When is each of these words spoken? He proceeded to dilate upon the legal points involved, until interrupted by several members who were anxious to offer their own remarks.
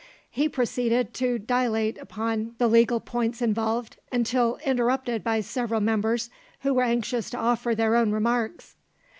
He 0.31 0.49
proceeded 0.49 1.13
to 1.13 1.37
dilate 1.37 1.95
upon 1.99 2.55
the 2.57 2.67
legal 2.67 2.99
points 2.99 3.39
involved, 3.39 3.97
until 4.11 4.57
interrupted 4.65 5.23
by 5.23 5.41
several 5.41 5.79
members 5.79 6.31
who 6.61 6.73
were 6.73 6.81
anxious 6.81 7.29
to 7.29 7.37
offer 7.37 7.75
their 7.75 7.95
own 7.95 8.11
remarks. 8.11 8.75